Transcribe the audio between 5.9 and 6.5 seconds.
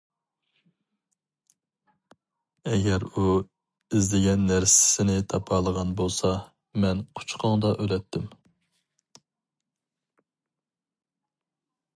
بولسا،